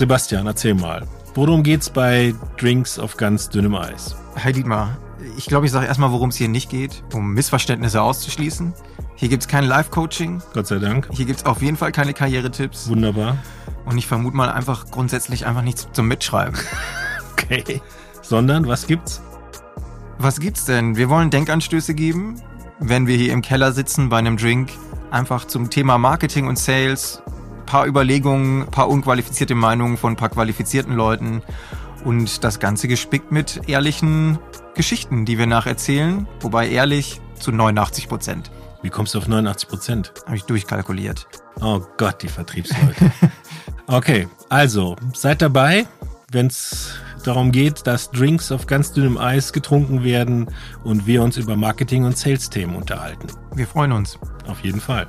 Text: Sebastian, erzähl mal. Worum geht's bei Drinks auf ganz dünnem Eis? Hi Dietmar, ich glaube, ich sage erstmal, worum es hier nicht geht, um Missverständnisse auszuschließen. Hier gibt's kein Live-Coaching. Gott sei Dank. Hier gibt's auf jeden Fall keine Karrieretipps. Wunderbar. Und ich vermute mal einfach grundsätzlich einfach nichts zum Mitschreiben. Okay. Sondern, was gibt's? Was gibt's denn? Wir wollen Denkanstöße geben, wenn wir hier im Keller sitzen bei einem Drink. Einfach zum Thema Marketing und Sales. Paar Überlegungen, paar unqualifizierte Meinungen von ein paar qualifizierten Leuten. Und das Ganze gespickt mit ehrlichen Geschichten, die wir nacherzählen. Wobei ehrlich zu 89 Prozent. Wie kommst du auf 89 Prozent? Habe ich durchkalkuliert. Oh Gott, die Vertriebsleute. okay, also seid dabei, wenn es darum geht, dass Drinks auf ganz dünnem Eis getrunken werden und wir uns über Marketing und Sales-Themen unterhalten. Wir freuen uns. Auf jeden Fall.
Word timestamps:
Sebastian, 0.00 0.46
erzähl 0.46 0.72
mal. 0.72 1.06
Worum 1.34 1.62
geht's 1.62 1.90
bei 1.90 2.34
Drinks 2.56 2.98
auf 2.98 3.18
ganz 3.18 3.50
dünnem 3.50 3.74
Eis? 3.74 4.16
Hi 4.42 4.50
Dietmar, 4.50 4.96
ich 5.36 5.44
glaube, 5.44 5.66
ich 5.66 5.72
sage 5.72 5.84
erstmal, 5.84 6.10
worum 6.10 6.30
es 6.30 6.36
hier 6.36 6.48
nicht 6.48 6.70
geht, 6.70 7.04
um 7.12 7.34
Missverständnisse 7.34 8.00
auszuschließen. 8.00 8.72
Hier 9.16 9.28
gibt's 9.28 9.46
kein 9.46 9.64
Live-Coaching. 9.64 10.42
Gott 10.54 10.68
sei 10.68 10.78
Dank. 10.78 11.06
Hier 11.12 11.26
gibt's 11.26 11.44
auf 11.44 11.60
jeden 11.60 11.76
Fall 11.76 11.92
keine 11.92 12.14
Karrieretipps. 12.14 12.88
Wunderbar. 12.88 13.36
Und 13.84 13.98
ich 13.98 14.06
vermute 14.06 14.34
mal 14.34 14.48
einfach 14.48 14.86
grundsätzlich 14.90 15.44
einfach 15.44 15.60
nichts 15.60 15.86
zum 15.92 16.08
Mitschreiben. 16.08 16.58
Okay. 17.32 17.82
Sondern, 18.22 18.66
was 18.68 18.86
gibt's? 18.86 19.20
Was 20.16 20.40
gibt's 20.40 20.64
denn? 20.64 20.96
Wir 20.96 21.10
wollen 21.10 21.28
Denkanstöße 21.30 21.92
geben, 21.92 22.36
wenn 22.78 23.06
wir 23.06 23.16
hier 23.18 23.34
im 23.34 23.42
Keller 23.42 23.72
sitzen 23.72 24.08
bei 24.08 24.16
einem 24.18 24.38
Drink. 24.38 24.70
Einfach 25.10 25.46
zum 25.46 25.68
Thema 25.68 25.98
Marketing 25.98 26.46
und 26.46 26.58
Sales. 26.58 27.22
Paar 27.70 27.86
Überlegungen, 27.86 28.66
paar 28.66 28.88
unqualifizierte 28.88 29.54
Meinungen 29.54 29.96
von 29.96 30.14
ein 30.14 30.16
paar 30.16 30.28
qualifizierten 30.28 30.92
Leuten. 30.92 31.40
Und 32.04 32.42
das 32.42 32.58
Ganze 32.58 32.88
gespickt 32.88 33.30
mit 33.30 33.68
ehrlichen 33.68 34.40
Geschichten, 34.74 35.24
die 35.24 35.38
wir 35.38 35.46
nacherzählen. 35.46 36.26
Wobei 36.40 36.68
ehrlich 36.68 37.20
zu 37.38 37.52
89 37.52 38.08
Prozent. 38.08 38.50
Wie 38.82 38.90
kommst 38.90 39.14
du 39.14 39.18
auf 39.18 39.28
89 39.28 39.68
Prozent? 39.68 40.12
Habe 40.26 40.34
ich 40.34 40.42
durchkalkuliert. 40.46 41.28
Oh 41.60 41.80
Gott, 41.96 42.20
die 42.22 42.28
Vertriebsleute. 42.28 43.12
okay, 43.86 44.26
also 44.48 44.96
seid 45.14 45.40
dabei, 45.40 45.86
wenn 46.32 46.48
es 46.48 46.94
darum 47.24 47.52
geht, 47.52 47.86
dass 47.86 48.10
Drinks 48.10 48.50
auf 48.50 48.66
ganz 48.66 48.92
dünnem 48.94 49.16
Eis 49.16 49.52
getrunken 49.52 50.02
werden 50.02 50.48
und 50.82 51.06
wir 51.06 51.22
uns 51.22 51.36
über 51.36 51.54
Marketing 51.54 52.02
und 52.02 52.18
Sales-Themen 52.18 52.74
unterhalten. 52.74 53.28
Wir 53.54 53.68
freuen 53.68 53.92
uns. 53.92 54.18
Auf 54.48 54.64
jeden 54.64 54.80
Fall. 54.80 55.06